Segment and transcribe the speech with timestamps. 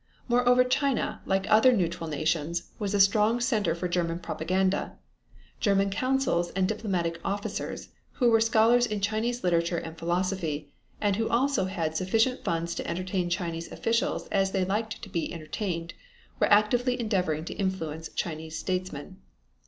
[0.27, 4.97] Moreover, China, like other neutral nations, was a strong center for German propaganda.
[5.59, 11.29] German consuls and diplomatic officers, who were scholars in Chinese literature and philosophy, and who
[11.29, 15.93] also had sufficient funds to entertain Chinese officials as they liked to be entertained,
[16.39, 19.17] were actively endeavoring to influence Chinese statesmen.